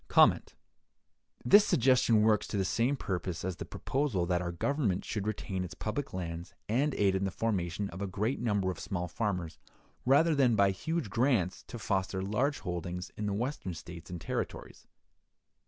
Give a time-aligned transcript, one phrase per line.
[1.45, 5.63] This suggestion works to the same purpose as the proposal that our Government should retain
[5.63, 9.59] its public lands and aid in the formation of a great number of small farmers,
[10.03, 14.87] rather than, by huge grants, to foster large holdings in the Western States and Territories.